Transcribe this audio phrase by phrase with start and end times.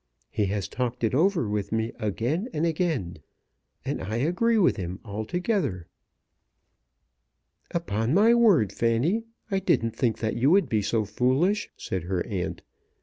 [0.31, 3.17] He has talked it over with me again and again,
[3.85, 5.85] and I agree with him altogether."
[7.69, 12.25] "Upon my word, Fanny, I didn't think that you would be so foolish," said her
[12.25, 12.63] aunt.